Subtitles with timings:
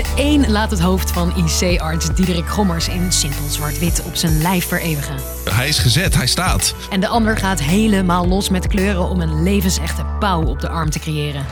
[0.00, 4.66] De een laat het hoofd van IC-arts Diederik Gommers in simpel zwart-wit op zijn lijf
[4.66, 5.16] vereeuwigen.
[5.50, 6.74] Hij is gezet, hij staat.
[6.90, 10.90] En de ander gaat helemaal los met kleuren om een levensechte pauw op de arm
[10.90, 11.44] te creëren.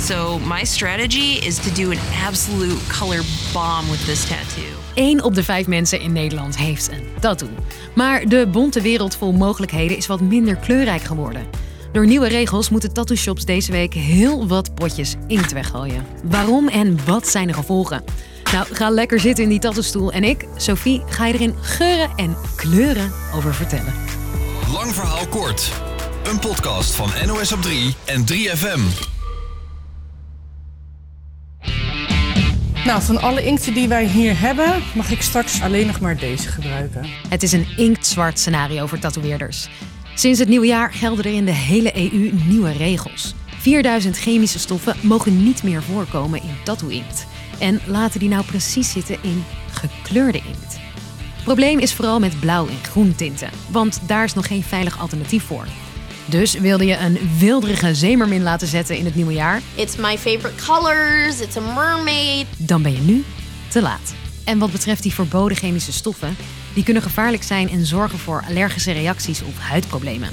[0.00, 3.22] So my strategy is to do an absolute color
[3.52, 4.64] bomb with this tattoo.
[4.94, 7.48] Eén op de vijf mensen in Nederland heeft een tattoo.
[7.94, 11.46] Maar de bonte wereld vol mogelijkheden is wat minder kleurrijk geworden.
[11.92, 16.06] Door nieuwe regels moeten tattoo shops deze week heel wat potjes inkt weggooien.
[16.24, 18.04] Waarom en wat zijn de gevolgen?
[18.52, 22.36] Nou, ga lekker zitten in die tattoostoel en ik, Sophie, ga je erin geuren en
[22.56, 23.94] kleuren over vertellen.
[24.72, 25.72] Lang verhaal kort.
[26.24, 29.10] Een podcast van NOS op 3 en 3FM.
[32.84, 36.48] Nou, van alle inkten die wij hier hebben, mag ik straks alleen nog maar deze
[36.48, 37.06] gebruiken.
[37.28, 39.68] Het is een inktzwart scenario voor tatoeëerders.
[40.14, 43.34] Sinds het nieuwe jaar gelden er in de hele EU nieuwe regels.
[43.58, 47.26] 4000 chemische stoffen mogen niet meer voorkomen in tattoo-inkt.
[47.58, 50.78] En laten die nou precies zitten in gekleurde inkt.
[51.44, 55.42] Probleem is vooral met blauw en groen tinten, want daar is nog geen veilig alternatief
[55.44, 55.66] voor.
[56.26, 60.64] Dus wilde je een wilderige zeemermin laten zetten in het nieuwe jaar, It's my favorite
[60.66, 61.40] colors.
[61.40, 62.46] It's a mermaid.
[62.56, 63.24] dan ben je nu
[63.68, 64.14] te laat.
[64.44, 66.36] En wat betreft die verboden chemische stoffen,
[66.74, 70.28] die kunnen gevaarlijk zijn en zorgen voor allergische reacties of huidproblemen.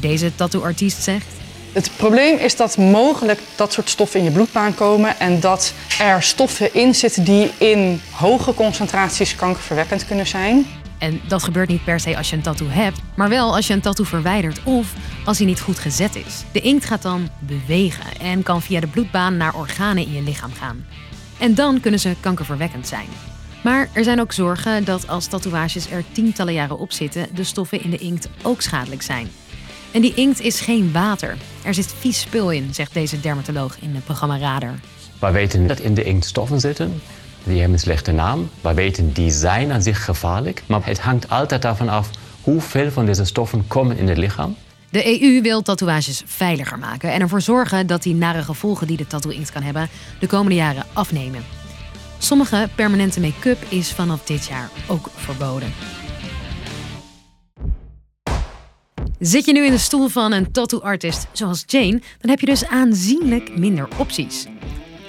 [0.00, 1.26] Deze tattoo-artiest zegt:
[1.72, 6.22] Het probleem is dat mogelijk dat soort stoffen in je bloedbaan komen en dat er
[6.22, 10.66] stoffen in zitten die in hoge concentraties kankerverwekkend kunnen zijn.
[10.98, 13.72] En dat gebeurt niet per se als je een tattoo hebt, maar wel als je
[13.72, 14.92] een tattoo verwijdert of
[15.24, 16.42] als hij niet goed gezet is.
[16.52, 20.52] De inkt gaat dan bewegen en kan via de bloedbaan naar organen in je lichaam
[20.52, 20.86] gaan.
[21.38, 23.33] En dan kunnen ze kankerverwekkend zijn.
[23.64, 27.82] Maar er zijn ook zorgen dat als tatoeages er tientallen jaren op zitten, de stoffen
[27.82, 29.28] in de inkt ook schadelijk zijn.
[29.90, 31.36] En die inkt is geen water.
[31.62, 34.74] Er zit vies spul in, zegt deze dermatoloog in het programma Radar.
[35.20, 37.00] We weten dat in de inkt stoffen zitten.
[37.44, 38.50] Die hebben een slechte naam.
[38.60, 40.62] We weten, die zijn aan zich gevaarlijk.
[40.66, 42.10] Maar het hangt altijd daarvan af
[42.42, 44.56] hoeveel van deze stoffen komen in het lichaam.
[44.90, 49.06] De EU wil tatoeages veiliger maken en ervoor zorgen dat die nare gevolgen die de
[49.06, 49.88] tattoo-inkt kan hebben
[50.20, 51.63] de komende jaren afnemen.
[52.24, 55.72] Sommige permanente make-up is vanaf dit jaar ook verboden.
[59.18, 62.66] Zit je nu in de stoel van een tattoo-artist zoals Jane, dan heb je dus
[62.66, 64.46] aanzienlijk minder opties.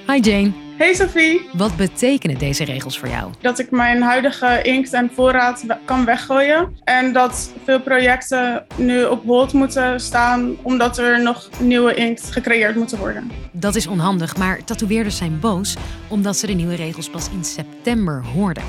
[0.08, 3.32] Hi Jane, Hey Sophie, wat betekenen deze regels voor jou?
[3.42, 6.78] dat ik mijn huidige inkt en voorraad kan weggooien.
[6.84, 12.76] En dat veel projecten nu op hold moeten staan omdat er nog nieuwe inkt gecreëerd
[12.76, 13.32] moeten worden.
[13.52, 15.76] Dat is onhandig, maar tatoeëerders zijn boos
[16.08, 18.64] omdat ze de nieuwe regels pas in september hoorden.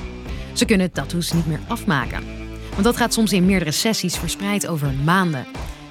[0.52, 2.24] Ze kunnen tattoos niet meer afmaken.
[2.70, 5.46] Want dat gaat soms in meerdere sessies verspreid over maanden.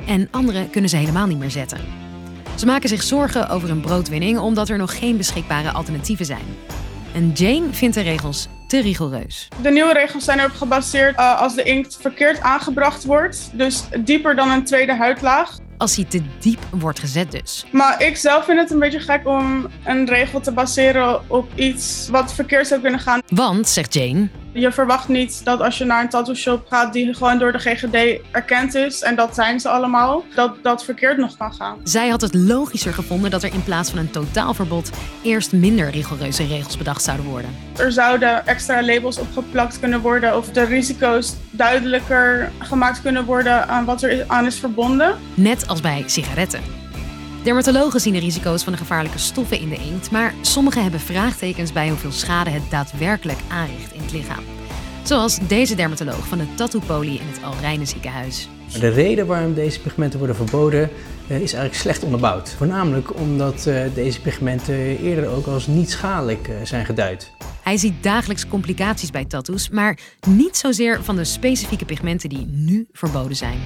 [0.08, 2.05] En andere kunnen ze helemaal niet meer zetten.
[2.66, 6.46] Ze maken zich zorgen over hun broodwinning omdat er nog geen beschikbare alternatieven zijn.
[7.14, 9.48] En Jane vindt de regels te rigoureus.
[9.62, 14.36] De nieuwe regels zijn erop gebaseerd eh, als de inkt verkeerd aangebracht wordt, dus dieper
[14.36, 15.58] dan een tweede huidlaag.
[15.78, 17.66] Als hij te diep wordt gezet dus.
[17.72, 22.08] Maar ik zelf vind het een beetje gek om een regel te baseren op iets
[22.12, 23.22] wat verkeerd zou kunnen gaan.
[23.28, 27.14] Want, zegt Jane, Je verwacht niet dat als je naar een tattoo shop gaat die
[27.14, 31.38] gewoon door de GGD erkend is, en dat zijn ze allemaal, dat dat verkeerd nog
[31.38, 31.78] kan gaan.
[31.84, 34.90] zij had het logischer gevonden dat er in plaats van een totaalverbod
[35.22, 37.56] eerst minder rigoureuze regels bedacht zouden worden.
[37.78, 43.86] Er zouden extra labels opgeplakt kunnen worden of de risico's duidelijker gemaakt kunnen worden aan
[43.86, 45.16] wat er aan is verbonden.
[45.34, 46.85] Net als bij sigaretten.
[47.46, 51.74] Dermatologen zien de risico's van de gevaarlijke stoffen in de inkt, maar sommigen hebben vraagtekens
[51.74, 54.44] bij hoeveel schade het daadwerkelijk aanricht in het lichaam.
[55.04, 58.50] Zoals deze dermatoloog van de tattoo-poli in het Alrijnen ziekenhuis.
[58.80, 60.90] De reden waarom deze pigmenten worden verboden
[61.28, 62.50] eh, is eigenlijk slecht onderbouwd.
[62.50, 67.32] Voornamelijk omdat eh, deze pigmenten eerder ook als niet schadelijk eh, zijn geduid.
[67.64, 72.88] Hij ziet dagelijks complicaties bij tattoos, maar niet zozeer van de specifieke pigmenten die nu
[72.92, 73.58] verboden zijn.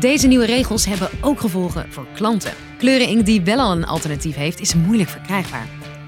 [0.00, 2.52] Deze nieuwe regels hebben ook gevolgen voor klanten.
[2.78, 5.66] Kleureninkt die wel al een alternatief heeft, is moeilijk verkrijgbaar.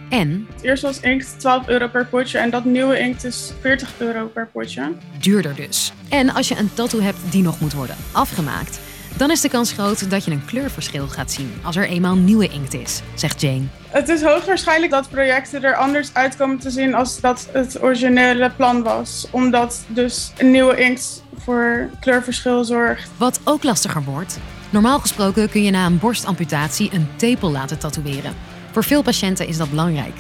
[0.09, 4.27] En Eerst was inkt 12 euro per potje en dat nieuwe inkt is 40 euro
[4.27, 4.93] per potje.
[5.21, 5.93] duurder dus.
[6.09, 8.81] En als je een tattoo hebt die nog moet worden afgemaakt,
[9.19, 12.49] dan is de kans groot dat je een kleurverschil gaat zien als er eenmaal nieuwe
[12.49, 13.63] inkt is, zegt Jane.
[13.89, 18.51] Het is hoogstwaarschijnlijk dat projecten er anders uit komen te zien als dat het originele
[18.51, 19.27] plan was.
[19.31, 23.11] Omdat dus een nieuwe inkt voor kleurverschil zorgt.
[23.17, 24.39] Wat ook lastiger wordt.
[24.71, 28.35] Normaal gesproken kun je na een borstamputatie een tepel laten tatoeëren.
[28.73, 30.15] Voor veel patiënten is dat belangrijk.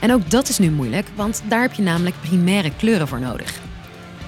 [0.00, 3.60] En ook dat is nu moeilijk, want daar heb je namelijk primaire kleuren voor nodig.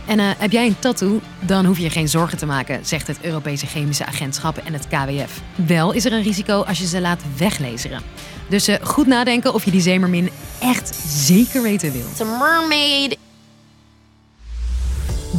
[0.07, 1.21] En uh, heb jij een tattoo?
[1.41, 5.41] Dan hoef je geen zorgen te maken, zegt het Europese Chemische Agentschap en het KWF.
[5.55, 8.03] Wel is er een risico als je ze laat weglezen.
[8.49, 10.31] Dus uh, goed nadenken of je die zeemermin
[10.61, 12.07] echt zeker weten wil.
[12.11, 13.19] It's a mermaid.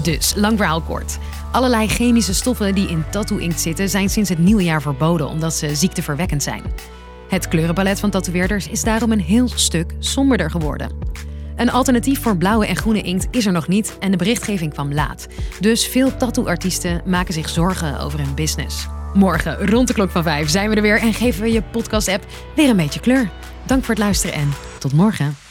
[0.04, 1.18] Dus, lang verhaal kort.
[1.52, 5.76] Allerlei chemische stoffen die in tattoo-inkt zitten zijn sinds het nieuwe jaar verboden omdat ze
[5.76, 6.64] ziekteverwekkend zijn.
[7.30, 10.90] Het kleurenpalet van tatoeëerders is daarom een heel stuk somberder geworden.
[11.56, 14.94] Een alternatief voor blauwe en groene inkt is er nog niet en de berichtgeving kwam
[14.94, 15.28] laat.
[15.60, 18.88] Dus veel tattoo-artiesten maken zich zorgen over hun business.
[19.14, 22.26] Morgen rond de klok van 5 zijn we er weer en geven we je podcast-app
[22.56, 23.30] weer een beetje kleur.
[23.66, 25.45] Dank voor het luisteren en tot morgen.